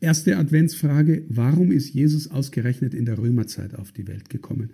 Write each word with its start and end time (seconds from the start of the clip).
Erste 0.00 0.36
Adventsfrage, 0.36 1.24
warum 1.30 1.72
ist 1.72 1.94
Jesus 1.94 2.30
ausgerechnet 2.30 2.92
in 2.92 3.06
der 3.06 3.16
Römerzeit 3.16 3.74
auf 3.74 3.92
die 3.92 4.06
Welt 4.06 4.28
gekommen? 4.28 4.70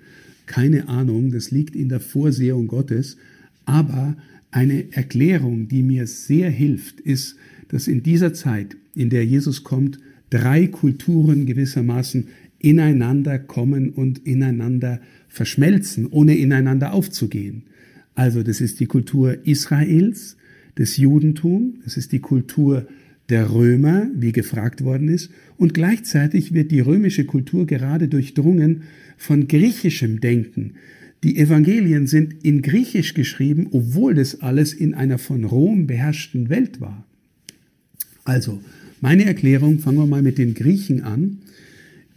Keine 0.47 0.89
Ahnung, 0.89 1.31
das 1.31 1.53
liegt 1.53 1.77
in 1.77 1.89
der 1.89 2.01
Vorsehung 2.01 2.67
Gottes, 2.67 3.17
aber 3.65 4.17
eine 4.51 4.93
Erklärung, 4.93 5.69
die 5.69 5.85
mir 5.85 6.09
sehr 6.09 6.51
hilft, 6.51 6.99
ist, 7.01 7.37
dass 7.69 7.87
in 7.87 8.03
dieser 8.03 8.35
Zeit, 8.35 8.77
in 8.97 9.11
der 9.11 9.25
Jesus 9.25 9.63
kommt, 9.63 10.01
drei 10.29 10.67
Kulturen 10.67 11.47
gewissermaßen 11.47 12.27
ineinander 12.59 13.39
kommen 13.39 13.91
und 13.91 14.27
ineinander 14.27 15.01
verschmelzen, 15.29 16.09
ohne 16.09 16.37
ineinander 16.37 16.93
aufzugehen. 16.93 17.63
Also 18.17 18.43
das 18.43 18.61
ist 18.61 18.81
die 18.81 18.87
Kultur 18.87 19.47
Israels, 19.47 20.37
des 20.79 20.97
Judentum, 20.97 21.81
das 21.85 21.97
ist 21.97 22.13
die 22.13 22.21
Kultur 22.21 22.89
der 23.29 23.53
Römer, 23.53 24.09
wie 24.15 24.33
gefragt 24.33 24.85
worden 24.85 25.09
ist, 25.09 25.31
und 25.57 25.75
gleichzeitig 25.75 26.53
wird 26.53 26.71
die 26.71 26.81
römische 26.81 27.25
Kultur 27.25 27.67
gerade 27.67 28.09
durchdrungen 28.09 28.83
von 29.17 29.49
griechischem 29.49 30.21
Denken. 30.21 30.75
Die 31.23 31.39
Evangelien 31.39 32.09
sind 32.09 32.45
in 32.45 32.63
Griechisch 32.63 33.15
geschrieben, 33.15 33.69
obwohl 33.71 34.15
das 34.15 34.41
alles 34.41 34.75
in 34.75 34.95
einer 34.95 35.19
von 35.19 35.45
Rom 35.45 35.87
beherrschten 35.87 36.49
Welt 36.49 36.81
war. 36.81 37.07
Also, 38.25 38.61
meine 39.01 39.25
Erklärung, 39.25 39.79
fangen 39.79 39.99
wir 39.99 40.07
mal 40.07 40.23
mit 40.23 40.39
den 40.39 40.55
Griechen 40.55 41.03
an. 41.03 41.39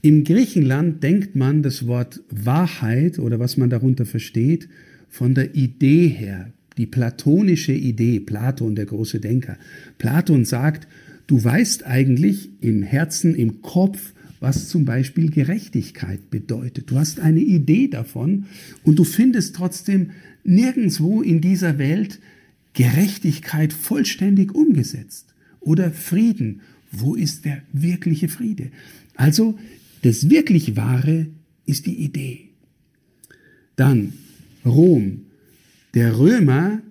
Im 0.02 0.23
Griechenland 0.23 1.03
denkt 1.03 1.36
man 1.36 1.64
das 1.64 1.88
Wort 1.88 2.22
Wahrheit 2.30 3.20
oder 3.20 3.40
was 3.40 3.58
man 3.58 3.70
darunter 3.70 4.06
versteht 4.06 4.70
von 5.09 5.34
der 5.34 5.56
Idee 5.56 6.08
her, 6.08 6.52
die 6.78 6.86
platonische 6.86 7.74
Idee, 7.74 8.20
Platon, 8.20 8.76
der 8.76 8.86
große 8.86 9.20
Denker. 9.20 9.58
Platon 9.98 10.46
sagt, 10.46 10.88
du 11.28 11.44
weißt 11.44 11.86
eigentlich 11.86 12.50
im 12.62 12.84
Herzen, 12.84 13.36
im 13.36 13.62
Kopf, 13.62 14.14
was 14.40 14.70
zum 14.70 14.86
Beispiel 14.86 15.32
Gerechtigkeit 15.32 16.30
bedeutet. 16.30 16.92
Du 16.92 16.98
hast 16.98 17.20
eine 17.20 17.40
Idee 17.40 17.88
davon 17.88 18.45
und 18.84 19.00
du 19.00 19.04
findest 19.04 19.56
trotzdem 19.56 20.12
nirgendwo 20.44 21.22
in 21.22 21.42
dieser 21.42 21.78
Welt 21.80 22.20
Gerechtigkeit 22.73 23.73
vollständig 23.73 24.54
umgesetzt 24.54 25.34
oder 25.62 25.92
Frieden. 25.92 26.62
Wo 26.92 27.16
ist 27.16 27.45
der 27.45 27.62
wirkliche 27.72 28.28
Friede? 28.28 28.70
Also 29.16 29.58
das 30.04 30.30
wirklich 30.30 30.76
Wahre 30.76 31.28
ist 31.66 31.86
die 31.86 31.95
Idee. 31.95 32.50
Dann 33.76 34.14
Rom. 34.66 35.22
Der 35.96 36.20
Römer 36.20 36.82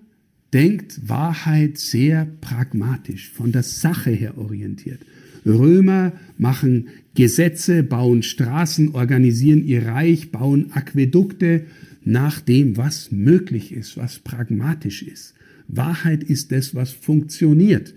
denkt 0.51 1.07
Wahrheit 1.07 1.77
sehr 1.77 2.27
pragmatisch, 2.41 3.29
von 3.29 3.51
der 3.51 3.61
Sache 3.61 4.09
her 4.09 4.37
orientiert. 4.37 4.99
Römer 5.45 6.13
machen 6.39 6.87
Gesetze, 7.13 7.83
bauen 7.83 8.23
Straßen, 8.23 8.95
organisieren 8.95 9.63
ihr 9.63 9.85
Reich, 9.85 10.31
bauen 10.31 10.71
Aquädukte 10.71 11.65
nach 12.03 12.41
dem, 12.41 12.77
was 12.77 13.11
möglich 13.11 13.71
ist, 13.71 13.95
was 13.95 14.19
pragmatisch 14.19 15.03
ist. 15.03 15.35
Wahrheit 15.67 16.23
ist 16.23 16.51
das, 16.51 16.73
was 16.73 16.91
funktioniert. 16.91 17.93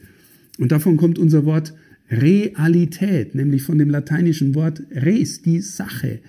Und 0.58 0.72
davon 0.72 0.98
kommt 0.98 1.18
unser 1.18 1.46
Wort 1.46 1.72
Realität, 2.10 3.34
nämlich 3.34 3.62
von 3.62 3.78
dem 3.78 3.88
lateinischen 3.88 4.54
Wort 4.54 4.82
res, 4.90 5.40
die 5.40 5.60
Sache. 5.60 6.20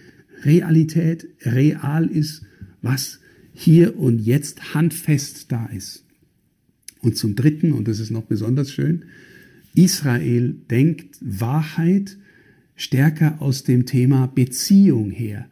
Realität, 0.44 1.28
real 1.44 2.06
ist, 2.08 2.44
was 2.82 3.20
hier 3.62 4.00
und 4.00 4.20
jetzt 4.20 4.74
handfest 4.74 5.52
da 5.52 5.66
ist. 5.66 6.06
Und 7.02 7.18
zum 7.18 7.36
Dritten, 7.36 7.74
und 7.74 7.90
das 7.90 8.00
ist 8.00 8.10
noch 8.10 8.24
besonders 8.24 8.72
schön, 8.72 9.04
Israel 9.76 10.56
denkt 10.72 11.18
Wahrheit 11.20 12.16
stärker 12.78 13.42
aus 13.42 13.66
dem 13.66 13.86
Thema 13.86 14.28
Beziehung 14.28 15.12
her. 15.12 15.46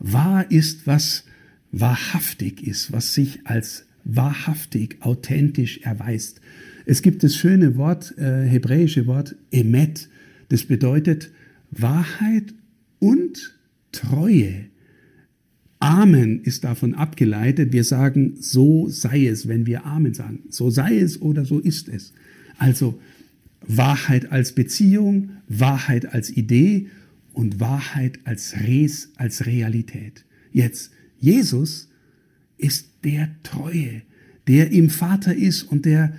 Wahr 0.00 0.50
ist, 0.50 0.88
was 0.88 1.24
wahrhaftig 1.70 2.66
ist, 2.66 2.90
was 2.90 3.14
sich 3.14 3.46
als 3.46 3.86
wahrhaftig, 4.02 4.96
authentisch 4.98 5.78
erweist. 5.82 6.40
Es 6.84 7.00
gibt 7.00 7.22
das 7.22 7.36
schöne 7.36 7.76
Wort, 7.76 8.18
äh, 8.18 8.44
hebräische 8.44 9.06
Wort 9.06 9.36
Emet. 9.52 10.08
Das 10.48 10.64
bedeutet 10.64 11.30
Wahrheit 11.70 12.54
und 12.98 13.56
Treue. 13.92 14.71
Amen 15.82 16.42
ist 16.44 16.62
davon 16.62 16.94
abgeleitet. 16.94 17.72
Wir 17.72 17.82
sagen, 17.82 18.36
so 18.38 18.88
sei 18.88 19.26
es, 19.26 19.48
wenn 19.48 19.66
wir 19.66 19.84
Amen 19.84 20.14
sagen. 20.14 20.44
So 20.48 20.70
sei 20.70 20.98
es 20.98 21.20
oder 21.20 21.44
so 21.44 21.58
ist 21.58 21.88
es. 21.88 22.12
Also 22.56 23.00
Wahrheit 23.66 24.30
als 24.30 24.52
Beziehung, 24.52 25.30
Wahrheit 25.48 26.06
als 26.06 26.30
Idee 26.30 26.86
und 27.32 27.58
Wahrheit 27.58 28.20
als 28.22 28.54
Res, 28.60 29.10
als 29.16 29.44
Realität. 29.44 30.24
Jetzt, 30.52 30.92
Jesus 31.18 31.88
ist 32.58 32.90
der 33.02 33.30
Treue, 33.42 34.02
der 34.46 34.70
im 34.70 34.88
Vater 34.88 35.34
ist 35.34 35.64
und 35.64 35.84
der 35.84 36.12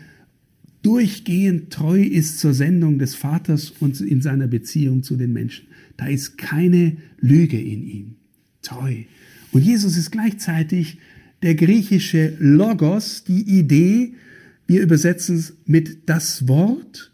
durchgehend 0.82 1.72
treu 1.72 2.02
ist 2.02 2.40
zur 2.40 2.54
Sendung 2.54 3.00
des 3.00 3.16
Vaters 3.16 3.72
und 3.80 4.02
in 4.02 4.22
seiner 4.22 4.48
Beziehung 4.48 5.04
zu 5.04 5.16
den 5.16 5.32
Menschen. 5.32 5.68
Da 5.96 6.08
ist 6.08 6.38
keine 6.38 6.98
Lüge 7.22 7.62
in 7.62 7.88
ihm. 7.88 8.16
Treu. 8.62 9.04
Und 9.54 9.62
Jesus 9.62 9.98
ist 9.98 10.12
gleichzeitig 10.12 10.98
der 11.44 11.54
griechische 11.54 12.36
Logos, 12.40 13.24
die 13.24 13.60
Idee, 13.60 14.16
wir 14.66 14.82
übersetzen 14.82 15.38
es 15.38 15.54
mit 15.66 16.10
das 16.10 16.48
Wort. 16.48 17.12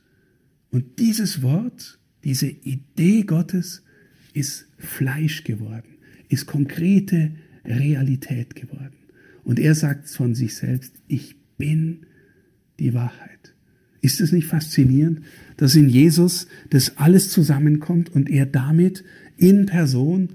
Und 0.72 1.00
dieses 1.00 1.42
Wort, 1.42 2.00
diese 2.24 2.48
Idee 2.48 3.24
Gottes 3.24 3.84
ist 4.34 4.68
Fleisch 4.78 5.44
geworden, 5.44 5.98
ist 6.30 6.46
konkrete 6.46 7.32
Realität 7.66 8.56
geworden. 8.56 8.96
Und 9.44 9.60
er 9.60 9.76
sagt 9.76 10.08
von 10.08 10.34
sich 10.34 10.56
selbst, 10.56 10.94
ich 11.08 11.36
bin 11.58 12.06
die 12.80 12.94
Wahrheit. 12.94 13.54
Ist 14.00 14.22
es 14.22 14.32
nicht 14.32 14.48
faszinierend, 14.48 15.24
dass 15.58 15.76
in 15.76 15.90
Jesus 15.90 16.48
das 16.70 16.96
alles 16.96 17.32
zusammenkommt 17.32 18.10
und 18.10 18.30
er 18.30 18.46
damit 18.46 19.04
in 19.36 19.66
Person 19.66 20.30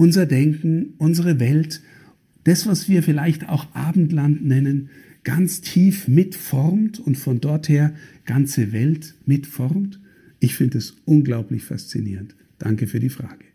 unser 0.00 0.24
Denken, 0.24 0.94
unsere 0.96 1.38
Welt, 1.40 1.82
das, 2.44 2.66
was 2.66 2.88
wir 2.88 3.02
vielleicht 3.02 3.50
auch 3.50 3.74
Abendland 3.74 4.42
nennen, 4.42 4.88
ganz 5.24 5.60
tief 5.60 6.08
mitformt 6.08 6.98
und 6.98 7.18
von 7.18 7.42
dort 7.42 7.68
her 7.68 7.92
ganze 8.24 8.72
Welt 8.72 9.14
mitformt? 9.26 10.00
Ich 10.38 10.54
finde 10.54 10.78
es 10.78 10.96
unglaublich 11.04 11.64
faszinierend. 11.64 12.34
Danke 12.58 12.86
für 12.86 12.98
die 12.98 13.10
Frage. 13.10 13.49